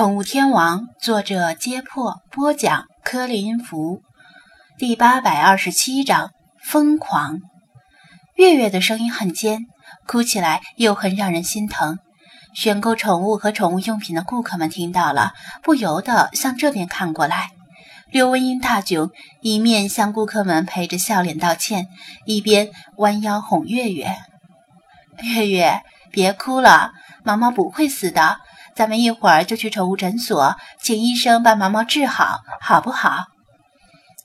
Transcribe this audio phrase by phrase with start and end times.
[0.00, 4.00] 宠物天王》，作者：揭破，播讲：柯林福，
[4.78, 6.30] 第八百二十七章：
[6.64, 7.40] 疯狂。
[8.34, 9.66] 月月的声音很尖，
[10.06, 11.98] 哭起来又很让人心疼。
[12.54, 17.50] 选购宠物和宠物用品的顾客们听到了，不由得向这边看过来。
[18.10, 19.10] 刘文英大窘，
[19.42, 21.88] 一面向顾客们陪着笑脸道歉，
[22.24, 24.16] 一边弯腰哄月月
[25.22, 26.92] ：“月月，别哭了，
[27.22, 28.38] 毛毛不会死的。”
[28.80, 33.26] 咱们一会儿就去宠物诊所，请医生把毛毛治好，好不好？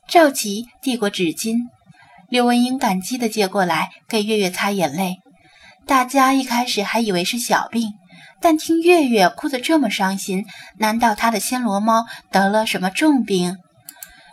[0.07, 1.57] 赵琪递过纸巾，
[2.29, 5.17] 刘文英感激地接过来，给月月擦眼泪。
[5.85, 7.91] 大家一开始还以为是小病，
[8.39, 10.45] 但听月月哭得这么伤心，
[10.77, 13.57] 难道她的暹罗猫得了什么重病？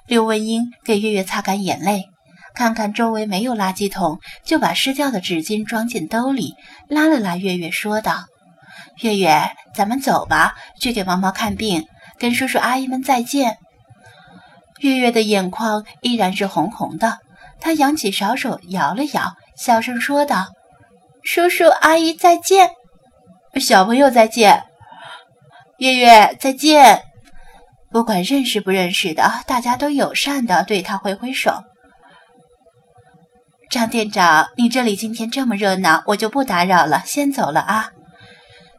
[0.07, 2.05] 刘文英给月月擦干眼泪，
[2.55, 6.55] 看看周围没有垃圾桶，就把湿掉的纸巾装进兜里，
[6.87, 8.27] 拉了拉月月，说道。
[9.03, 11.87] 月月，咱们走吧，去给毛毛看病，
[12.19, 13.59] 跟叔叔阿姨们再见。
[14.79, 17.19] 月月的眼眶依然是红红的，
[17.61, 20.47] 她扬起小手摇了摇，小声说道
[21.23, 22.71] ：“叔叔阿姨再见，
[23.61, 24.65] 小朋友再见，
[25.79, 27.03] 月月再见。
[27.91, 31.65] 不管认识不认识的，大家都友善的对他挥挥手。”
[33.69, 37.91] 张店长，你这里今天这么热闹，我就不打扰了，先走了啊。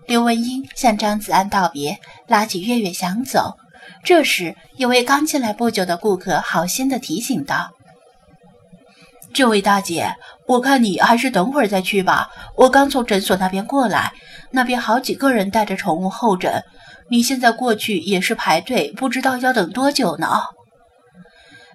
[0.05, 3.55] 刘文英向张子安道别，拉起月月想走。
[4.03, 7.71] 这时，有位刚进来不久的顾客好心的提醒道
[9.33, 10.13] ：“这位大姐，
[10.47, 12.29] 我看你还是等会儿再去吧。
[12.55, 14.11] 我刚从诊所那边过来，
[14.51, 16.63] 那边好几个人带着宠物候诊，
[17.09, 20.41] 你现在过去也是排队，不知道要等多久呢。”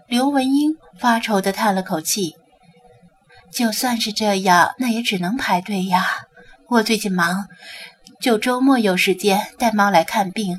[0.06, 2.34] 刘文英发愁的叹了口气
[3.52, 6.04] ：“就算是这样，那也只能排队呀。
[6.68, 7.46] 我最近忙。”
[8.20, 10.58] 就周末有时间带猫来看病，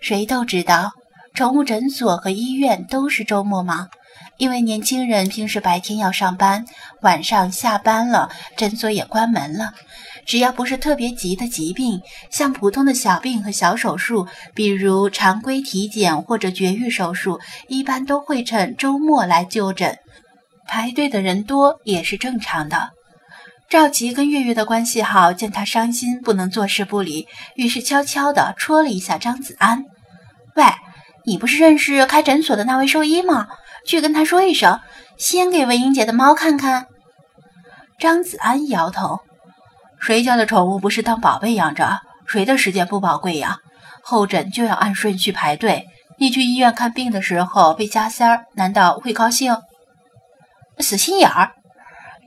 [0.00, 0.92] 谁都知道，
[1.34, 3.88] 宠物诊所和医院都是周末忙，
[4.36, 6.66] 因为年轻人平时白天要上班，
[7.00, 9.72] 晚上下班了，诊所也关门了。
[10.26, 12.00] 只要不是特别急的疾病，
[12.30, 19.96] 像普通的小病和小手术，比如常规体检或者绝育手术，一般都会趁周末来就诊，
[20.66, 22.90] 排队的人多也是正常的。
[23.68, 29.84] 赵琪跟月月的关系好，见他伤心，不能坐视不理，于是悄悄地戳了一下张子安
[30.54, 30.64] ：“喂，
[31.24, 33.48] 你不是认识开诊所的那位兽医吗？
[33.84, 34.78] 去跟他说一声，
[35.18, 36.86] 先给文英姐的猫看看。”
[37.98, 39.20] 张子安摇头
[40.00, 42.00] ：“谁家的宠物不是当宝贝养着？
[42.28, 43.58] 谁的时间不宝贵呀？
[44.02, 45.86] 候诊就要按顺序排队。
[46.18, 49.56] 你去医院看病的时候被加塞儿，难道会高兴？
[50.78, 51.50] 死心眼儿！”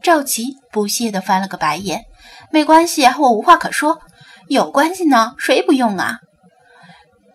[0.01, 2.05] 赵琪不屑地翻了个白眼，
[2.51, 3.99] 没关系，我无话可说。
[4.47, 6.19] 有关系呢，谁不用啊？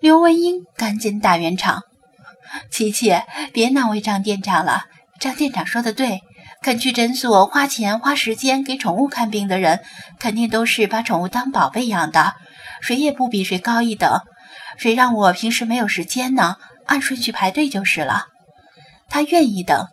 [0.00, 1.82] 刘文英赶紧打圆场
[2.70, 3.14] ：“琪琪，
[3.52, 4.86] 别难为张店长了。
[5.20, 6.22] 张店长说的对，
[6.60, 9.80] 肯去诊所花钱花时间给宠物看病的人，
[10.18, 12.34] 肯定都是把宠物当宝贝养的，
[12.80, 14.20] 谁也不比谁高一等。
[14.76, 16.56] 谁让我平时没有时间呢？
[16.86, 18.26] 按顺序排队就是了。
[19.08, 19.86] 他愿意等。”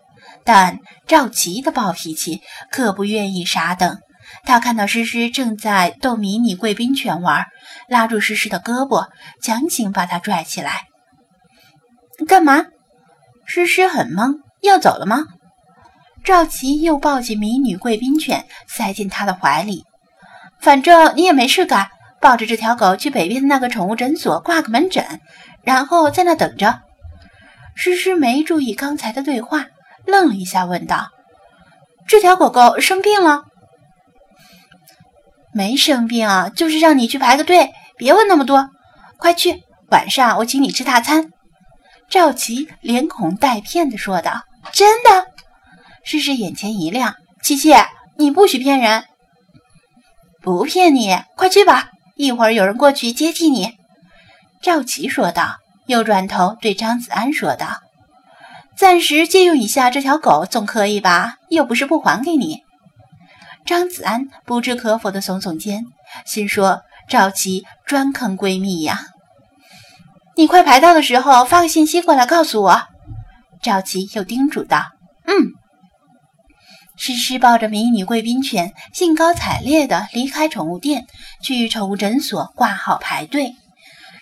[0.43, 2.41] 但赵琪的暴脾气
[2.71, 3.97] 可不愿意傻等。
[4.43, 7.45] 他看到诗诗正在逗迷你贵宾犬玩，
[7.89, 9.07] 拉住诗诗的胳膊，
[9.41, 10.83] 强行把她拽起来。
[12.27, 12.65] 干嘛？
[13.45, 15.25] 诗诗很懵，要走了吗？
[16.23, 19.83] 赵琪又抱起迷你贵宾犬，塞进他的怀里。
[20.59, 21.89] 反正你也没事干，
[22.21, 25.19] 抱着这条狗去北边的那个宠物诊所挂个门诊，
[25.63, 26.81] 然后在那等着。
[27.75, 29.65] 诗诗没注意刚才的对话。
[30.05, 31.09] 愣了一下，问道
[32.07, 33.43] ：“这条狗狗生病了？
[35.53, 37.71] 没生病啊，就是让你去排个队。
[37.97, 38.69] 别问那么多，
[39.17, 39.63] 快去！
[39.89, 41.29] 晚上我请你吃大餐。”
[42.09, 44.41] 赵琪连哄带骗的说道
[44.73, 45.27] ：“真的？”
[46.03, 47.73] 诗诗眼前一亮：“琪琪，
[48.17, 49.05] 你不许骗人！
[50.41, 53.77] 不骗你，快去吧，一会儿有人过去接替你。”
[54.61, 57.67] 赵琪说道，又转头对张子安说道。
[58.75, 61.35] 暂时借用一下这条狗总可以吧？
[61.49, 62.63] 又不是不还给你。
[63.65, 65.85] 张子安不置可否的耸耸肩，
[66.25, 69.07] 心说：“赵琪专坑闺蜜呀！”
[70.35, 72.81] 你快排到的时候发个信息过来告诉我。”
[73.61, 74.85] 赵琪又叮嘱道。
[75.27, 75.33] “嗯。”
[76.97, 81.05] 诗诗抱着迷你贵宾犬，兴高采烈地离开宠物店，
[81.41, 83.53] 去宠物诊所挂号排队。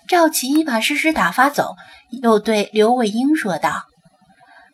[0.07, 1.75] 赵琪把诗诗打发走，
[2.09, 3.83] 又对刘伟英说道。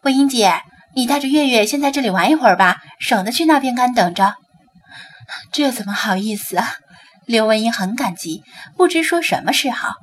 [0.06, 0.62] 文英姐，
[0.94, 4.36] 你带着月月先在这里玩一会儿吧，省得去那边干等着。
[5.52, 6.76] 这怎么好意思啊？
[7.26, 8.44] 刘文英很感激，
[8.78, 9.96] 不知说什么是好。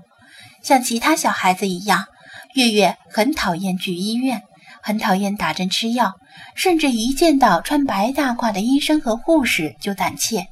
[0.60, 2.06] 像其他小孩子一样，
[2.54, 4.43] 月月很讨厌去医院，
[4.82, 6.14] 很讨厌打针吃药，
[6.56, 10.48] 甚至一见到穿白大褂的医生和护士就胆怯，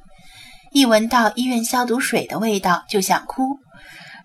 [0.71, 3.57] 一闻到医院消毒水的味道就想哭。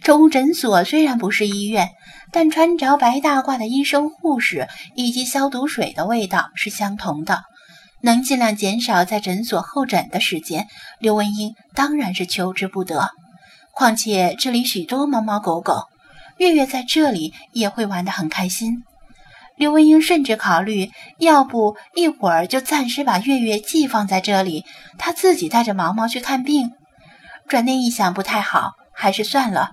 [0.02, 1.90] 宠物诊所虽然不是医院，
[2.32, 7.43] 但穿着白大褂的医生、护士以及消毒水的味道是相同的。
[8.02, 10.69] 能尽量减少在诊所候诊的时间，
[11.00, 13.10] 刘文英当然是求之不得。
[13.72, 15.84] 况且这里许多猫猫狗狗，
[16.37, 18.84] 月月在这里也会玩得很开心。
[19.56, 24.64] 刘文英甚至考虑，要不一会儿就暂时把月月寄放在这里，
[24.98, 26.70] 他自己带着毛毛去看病。
[27.48, 29.72] 转念一想，不太好，还是算了。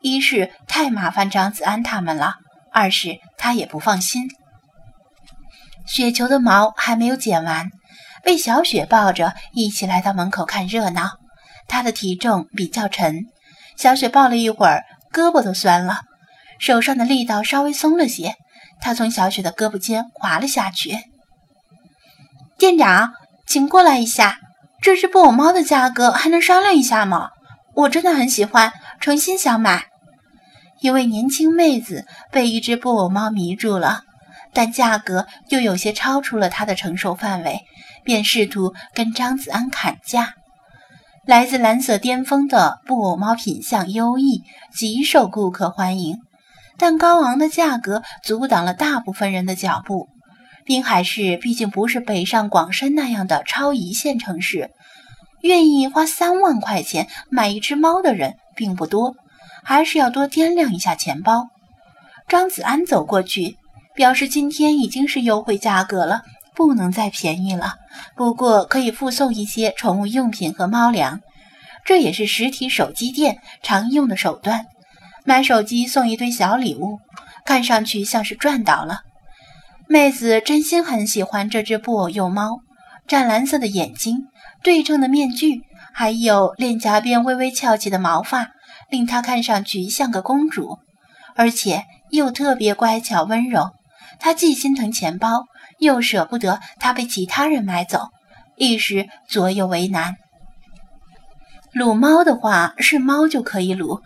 [0.00, 2.36] 一是太麻烦张子安他们了，
[2.72, 4.28] 二是他也不放心。
[5.86, 7.70] 雪球的毛还没有剪完，
[8.22, 11.18] 被小雪抱着一起来到门口看热闹。
[11.66, 13.26] 他的体重比较沉，
[13.76, 16.02] 小雪抱了一会儿，胳膊都酸了，
[16.58, 18.36] 手上的力道稍微松了些。
[18.80, 20.96] 他从小雪的胳膊间滑了下去。
[22.56, 23.12] 店长，
[23.46, 24.38] 请过来一下，
[24.80, 27.30] 这只布偶猫的价格还能商量一下吗？
[27.78, 29.84] 我真的很喜欢，诚心想买。
[30.80, 34.02] 一位年轻妹子被一只布偶猫迷住了。
[34.52, 37.60] 但价格又有些超出了她的承受范围，
[38.02, 40.34] 便试图跟张子安砍价。
[41.24, 44.42] 来自蓝色巅峰的布偶猫品相优异，
[44.74, 46.18] 极受顾客欢迎，
[46.78, 50.08] 但高昂的价格阻挡了大部分人的脚步。
[50.64, 54.70] 滨海市毕竟不是北上广深那样的超一线城市，
[55.42, 59.14] 愿意花三万块钱买一只猫的人并不多，
[59.64, 61.48] 还是要多掂量一下钱包。
[62.28, 63.56] 张子安走过去。
[63.94, 66.22] 表示今天已经是优惠价格了，
[66.54, 67.74] 不能再便宜了。
[68.14, 71.18] 不过可以附送一些宠物用品和猫粮，
[71.84, 74.66] 这也是实体手机店常用的手段。
[75.24, 77.00] 买手机送一堆小礼物，
[77.44, 79.00] 看上去像是赚到了。
[79.88, 82.60] 妹子真心很喜欢这只布偶幼猫，
[83.08, 84.26] 湛蓝色的眼睛，
[84.62, 85.62] 对称的面具，
[85.94, 88.50] 还有脸颊边微微翘起的毛发，
[88.90, 90.78] 令她看上去像个公主，
[91.34, 93.70] 而且又特别乖巧温柔。
[94.20, 95.44] 他既心疼钱包，
[95.78, 98.08] 又舍不得它被其他人买走，
[98.56, 100.16] 一时左右为难。
[101.72, 104.00] 撸猫的话，是猫就可以撸，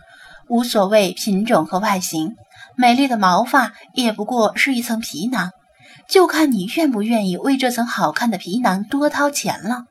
[0.47, 2.35] 无所谓品种和外形，
[2.77, 5.51] 美丽的毛发也不过是一层皮囊，
[6.09, 9.85] 就看你愿不愿意为这层好看的皮囊多掏钱了。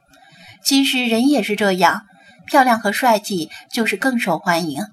[0.64, 2.03] 其实人也是这样，
[2.47, 4.85] 漂亮和帅气就是更受欢迎，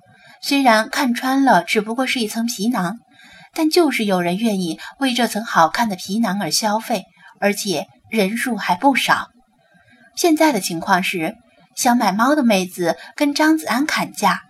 [0.42, 3.00] 虽然看穿了只不过是一层皮囊。
[3.52, 7.06] 但就是有人愿意为这层好看的皮囊而消费，
[7.42, 9.30] 而且人数还不少。
[10.16, 11.36] 现在的情况是，
[11.76, 14.44] 想买猫的妹子跟张子安砍价，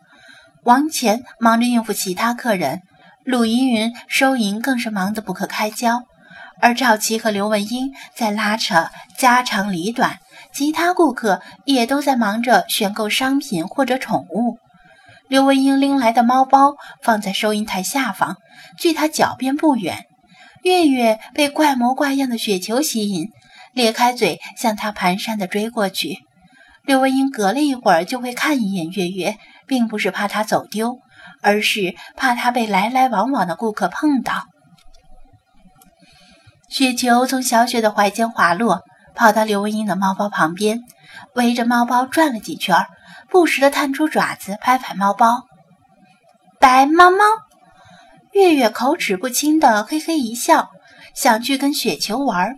[0.66, 2.82] 王乾忙着应付其他客人，
[3.24, 6.04] 鲁依云收银更是忙得不可开交，
[6.62, 10.20] 而赵琪和刘文英在拉扯家长里短，
[10.54, 14.58] 其他顾客也都在忙着选购商品或者宠物。
[15.28, 18.38] 刘文英拎来的猫包放在收银台下方，
[18.78, 20.06] 距他脚边不远。
[20.64, 23.30] 月月被怪模怪样的雪球吸引，
[23.74, 26.18] 咧开嘴向他蹒跚地追过去。
[26.84, 30.98] 刘文英隔了一会儿就会看一眼月月，并不是怕他走丢，
[31.42, 34.48] 而是怕他被来来往往的顾客碰到。
[36.70, 38.84] 雪球从小雪的怀间滑落，
[39.16, 40.82] 跑到刘文英的猫包旁边，
[41.34, 42.86] 围着猫包转了几圈。
[43.30, 45.44] 不时地探出爪子拍拍猫包，
[46.60, 47.18] 白猫猫
[48.32, 50.70] 月月口齿不清的嘿嘿一笑，
[51.14, 52.56] 想去跟雪球玩。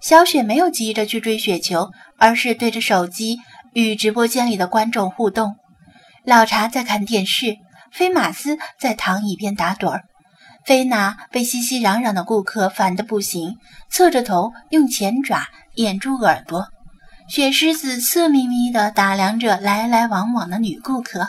[0.00, 3.38] 小雪没有急着去追雪球，而是对着手机
[3.72, 5.56] 与直播间里的观众互动。
[6.24, 7.56] 老茶在看电视，
[7.92, 10.02] 菲马斯在躺椅边打盹儿。
[10.64, 13.58] 菲娜被熙熙攘攘的顾客烦得不行，
[13.90, 16.68] 侧着头用前爪掩住耳朵。
[17.28, 21.28] 雪狮子色眯眯地打量着来来往往的女顾客，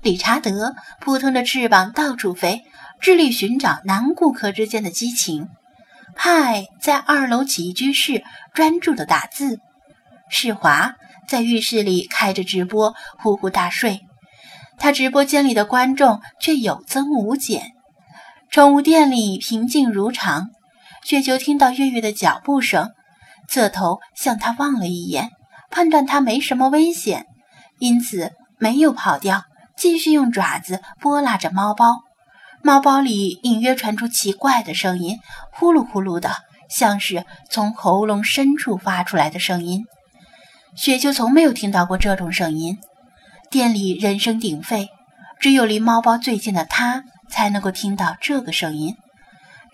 [0.00, 2.62] 理查德扑腾着翅膀到处飞，
[3.00, 5.48] 致力寻找男顾客之间的激情。
[6.14, 8.22] 派在二楼起居室
[8.54, 9.60] 专注地打字，
[10.30, 10.94] 世华
[11.28, 14.00] 在浴室里开着直播呼呼大睡，
[14.78, 17.72] 他直播间里的观众却有增无减。
[18.52, 20.50] 宠物店里平静如常，
[21.02, 22.90] 雪球听到月月的脚步声。
[23.48, 25.30] 侧头向他望了一眼，
[25.70, 27.24] 判断他没什么危险，
[27.78, 29.44] 因此没有跑掉，
[29.74, 32.02] 继续用爪子拨拉着猫包。
[32.62, 35.18] 猫包里隐约传出奇怪的声音，
[35.54, 36.30] 呼噜呼噜的，
[36.68, 39.86] 像是从喉咙深处发出来的声音。
[40.76, 42.76] 雪球从没有听到过这种声音。
[43.50, 44.90] 店里人声鼎沸，
[45.40, 48.94] 只有离猫包最近的他才能够听到这个声音。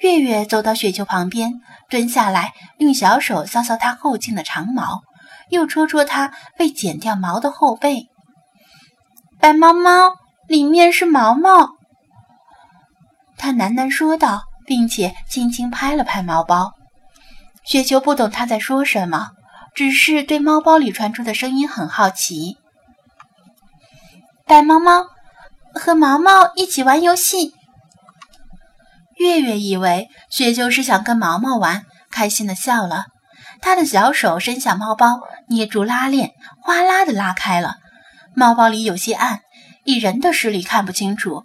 [0.00, 1.61] 月月走到雪球旁边，
[1.91, 5.03] 蹲下来，用小手搔搔它后颈的长毛，
[5.50, 8.07] 又戳戳它被剪掉毛的后背。
[9.41, 10.12] 白猫猫，
[10.47, 11.71] 里面是毛毛。
[13.37, 16.73] 他喃喃说道，并且轻轻拍了拍猫包。
[17.65, 19.31] 雪球不懂他在说什么，
[19.75, 22.57] 只是对猫包里传出的声音很好奇。
[24.47, 25.18] 白猫猫。
[25.79, 27.55] 和毛毛一起玩游戏。
[29.17, 33.07] 月月以为雪球是想跟毛毛玩，开心的笑了。
[33.61, 37.77] 他的小手伸向猫包，捏住拉链，哗啦的拉开了。
[38.35, 39.41] 猫包里有些暗，
[39.85, 41.45] 以人的视力看不清楚。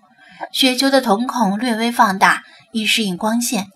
[0.52, 3.68] 雪球的瞳孔略微放大，以适应光线，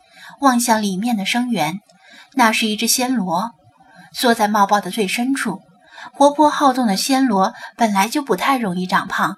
[0.42, 1.80] 望向里面的声源。
[2.34, 3.52] 那是一只暹罗，
[4.14, 5.62] 缩在猫包的最深处。
[6.14, 9.38] 活泼好动的暹罗本来就不太容易长胖。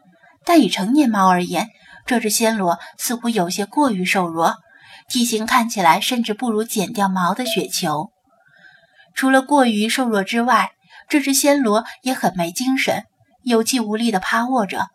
[0.50, 1.70] 但以成年猫而言，
[2.08, 4.56] 这只暹罗似乎有些过于瘦弱，
[5.08, 8.10] 体型看起来甚至不如剪掉毛的雪球。
[9.14, 10.72] 除了过于瘦弱之外，
[11.08, 13.04] 这只暹罗也很没精神，
[13.44, 14.88] 有气无力地趴卧着。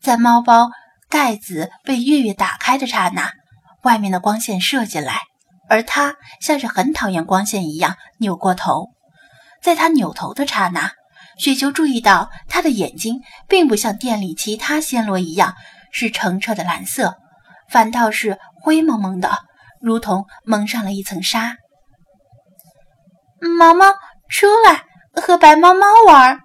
[0.00, 0.70] 在猫包
[1.10, 3.32] 盖子被月月打开的刹那，
[3.82, 5.22] 外面的光线射进来，
[5.68, 8.90] 而它像是很讨厌光线一样扭过头。
[9.60, 10.92] 在它扭头的刹那，
[11.36, 15.54] 雪球注意到，它的眼睛并不像店里其他暹罗一样
[15.90, 17.16] 是澄澈的蓝色，
[17.68, 19.38] 反倒是灰蒙蒙的，
[19.80, 21.56] 如同蒙上了一层纱。
[23.58, 23.92] 毛毛，
[24.28, 24.84] 出来
[25.20, 26.40] 和白猫猫玩！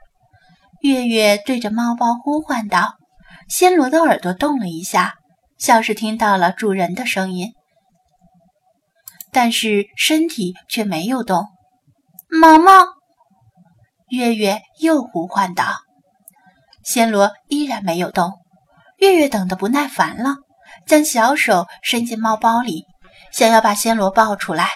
[0.82, 2.96] 月月对着猫包呼唤道。
[3.50, 5.16] 暹罗的耳朵动了一下，
[5.58, 7.54] 像是听到了主人的声音，
[9.32, 11.48] 但是身体却没有动。
[12.30, 12.99] 毛毛。
[14.10, 15.66] 月月又呼唤道
[16.86, 18.34] ：“暹罗依然没有动。”
[18.98, 20.36] 月月等得不耐烦了，
[20.86, 22.86] 将小手伸进猫包里，
[23.32, 24.72] 想要把暹罗抱出来。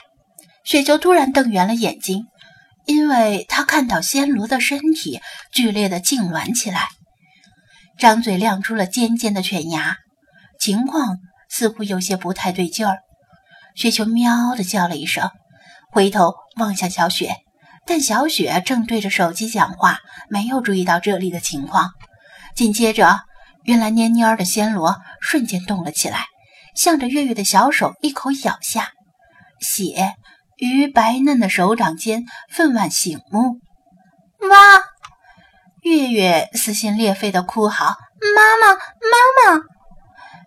[0.63, 2.27] 雪球突然瞪圆了眼睛，
[2.85, 5.19] 因为他看到暹罗的身体
[5.51, 6.87] 剧烈的痉挛起来，
[7.97, 9.97] 张嘴亮出了尖尖的犬牙，
[10.57, 11.17] 情况
[11.49, 12.99] 似乎有些不太对劲儿。
[13.75, 15.29] 雪球喵的叫了一声，
[15.91, 17.42] 回头望向小雪。
[17.85, 19.99] 但小雪正对着手机讲话，
[20.29, 21.91] 没有注意到这里的情况。
[22.55, 23.19] 紧接着，
[23.63, 26.25] 原来蔫蔫的暹罗瞬间动了起来，
[26.75, 28.91] 向着月月的小手一口咬下，
[29.59, 30.13] 血
[30.57, 33.59] 于白嫩的手掌间分外醒目。
[34.49, 34.83] 哇！
[35.81, 37.95] 月月撕心裂肺的哭嚎
[38.35, 39.63] ：“妈妈，妈妈！”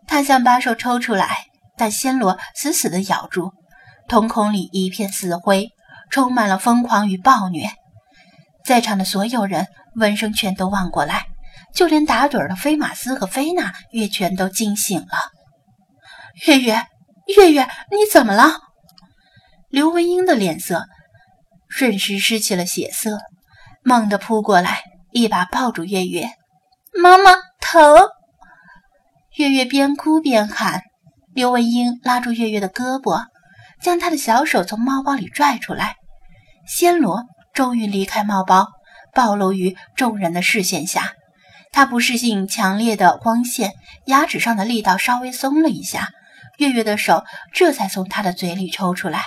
[0.08, 3.52] 她想把手抽出来，但暹罗死死地咬住，
[4.08, 5.68] 瞳孔里一片死灰。
[6.10, 7.68] 充满了疯狂与暴虐，
[8.64, 11.26] 在场的所有人闻声全都望过来，
[11.74, 15.06] 就连打盹的菲马斯和菲娜也全都惊醒了。
[16.46, 16.82] 月月，
[17.36, 18.60] 月月，你怎么了？
[19.68, 20.84] 刘文英的脸色
[21.68, 23.18] 瞬时失去了血色，
[23.82, 24.82] 猛地扑过来，
[25.12, 26.28] 一把抱住月月。
[26.94, 28.08] 妈妈，疼！
[29.36, 30.82] 月月边哭边喊。
[31.34, 33.26] 刘文英拉住月月的胳膊。
[33.80, 35.96] 将他的小手从猫包里拽出来，
[36.68, 38.68] 暹罗终于离开猫包，
[39.14, 41.12] 暴露于众人的视线下。
[41.72, 43.72] 他不适应强烈的光线，
[44.06, 46.08] 牙齿上的力道稍微松了一下，
[46.56, 49.24] 月月的手这才从他的嘴里抽出来。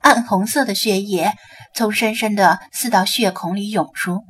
[0.00, 1.34] 暗红色的血液
[1.74, 4.22] 从深深的四道血孔里涌出，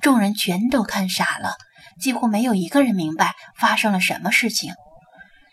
[0.00, 1.54] 众人全都看傻了，
[2.00, 4.74] 几乎没有一个人明白发生了什么事情。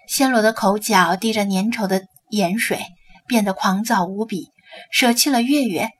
[0.09, 2.83] 暹罗的口角滴着粘稠的盐水。
[3.29, 4.50] 变得狂躁无比，
[4.91, 5.91] 舍弃了月月，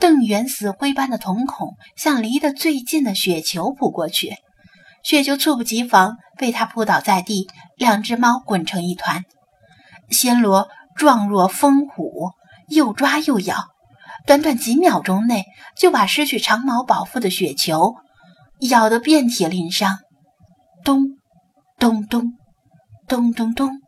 [0.00, 4.32] 瞪圆死灰般的瞳孔向离得最近的雪球扑过去，
[5.04, 7.46] 雪球猝不及防被他扑倒在地，
[7.76, 9.24] 两只猫滚成一团。
[10.10, 12.30] 暹罗状若风虎，
[12.68, 13.68] 又抓又咬，
[14.26, 15.44] 短短几秒钟内
[15.76, 17.96] 就把失去长毛保护的雪球
[18.60, 19.98] 咬得遍体鳞伤。
[20.82, 21.18] 咚
[21.78, 22.32] 咚咚
[23.06, 23.85] 咚咚咚。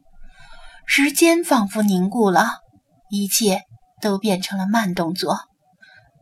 [0.91, 2.63] 时间仿佛凝固了，
[3.11, 3.65] 一切
[4.01, 5.41] 都变成了慢动作，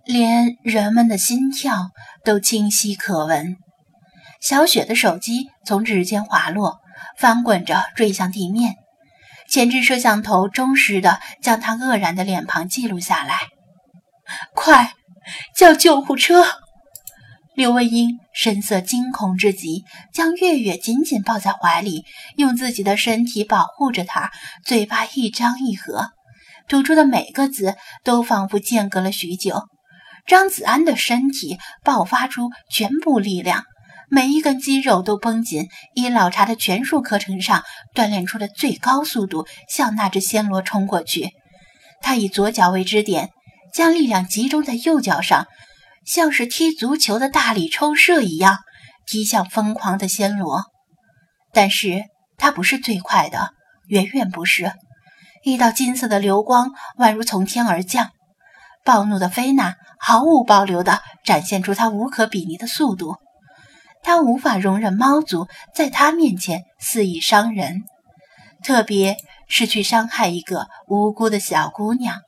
[0.04, 1.92] 连人们的心跳
[2.24, 3.56] 都清晰可闻。
[4.40, 6.80] 小雪的手机从指尖滑落，
[7.16, 8.74] 翻滚着坠向地面，
[9.48, 13.42] 前置摄像头忠实地将她愕然的脸庞记录下来。
[14.52, 14.94] 快，
[15.54, 16.44] 叫救护车！
[17.56, 22.04] 刘文英神色惊恐至极，将月月紧紧抱在怀里，
[22.36, 24.30] 用自己的身体保护着她，
[24.62, 26.10] 嘴巴一张一合，
[26.68, 29.62] 吐出的每个字都仿佛间隔了许久。
[30.26, 33.64] 张子安的身体爆发出全部力量，
[34.10, 37.62] 每一根肌肉都绷紧，以老茶的拳术课程上
[37.94, 41.30] 锻炼出的最高速度向那只暹罗冲过去。
[42.02, 43.30] 他以左脚为支点，
[43.72, 45.46] 将力量集中在右脚上，
[46.06, 48.60] 像是踢足球的大力抽射一样
[49.06, 50.64] 踢向疯狂的暹罗。
[51.52, 52.04] 但是
[52.38, 53.50] 他不是最快的，
[53.88, 54.72] 远远不是。
[55.42, 58.10] 一道金色的流光宛如从天而降，
[58.84, 63.16] 暴怒的菲娜毫无保留地展现出她无可比拟的速度。
[64.02, 67.82] 她无法容忍猫族在她面前肆意伤人，
[68.62, 69.16] 特别
[69.48, 72.20] 是去伤害一个无辜的小姑娘。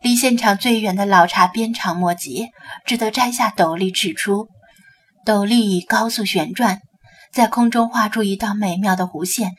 [0.00, 2.48] 离现场最远的老茶鞭长莫及，
[2.84, 4.48] 只得摘下斗笠掷出。
[5.24, 6.80] 斗笠以高速旋转，
[7.32, 9.52] 在空中画出一道美妙的弧线，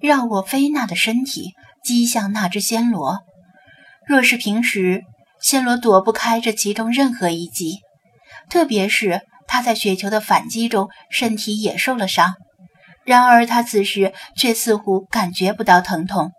[0.00, 3.20] 绕过菲娜的身体，击向那只暹罗。
[4.06, 5.02] 若是平时，
[5.42, 7.80] 暹罗躲不开这其中任何一击，
[8.48, 9.22] 特别是。
[9.52, 12.34] 他在雪球的反击中，身体也受了伤，
[13.04, 16.30] 然而他此时却似乎感觉不到疼痛，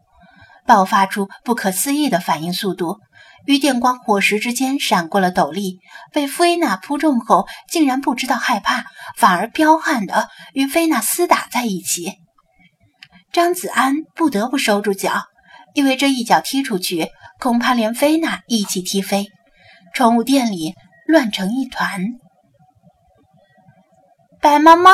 [0.66, 3.02] 爆发出不可思议的反应速度，
[3.46, 5.80] 于电光火石之间闪过了斗笠，
[6.12, 8.86] 被菲娜扑中后，竟然不知道害怕，
[9.18, 12.14] 反而彪悍的与菲娜厮打在一起。
[13.32, 15.24] 张子安不得不收住脚，
[15.74, 19.28] 因为这一脚踢出去，恐怕连菲娜一起踢飞，
[19.94, 20.76] 宠物店里
[21.08, 22.06] 乱成一团。
[24.42, 24.92] 白猫猫，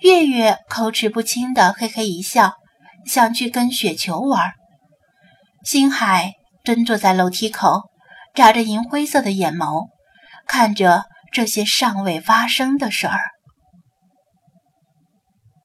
[0.00, 2.54] 月月口齿不清的嘿嘿一笑，
[3.04, 4.52] 想去跟雪球玩。
[5.64, 6.34] 星海
[6.68, 7.84] 蹲坐在楼梯口，
[8.34, 9.88] 眨着银灰色的眼眸，
[10.46, 13.18] 看着这些尚未发生的事儿。